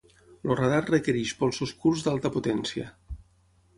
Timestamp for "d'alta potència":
2.07-2.89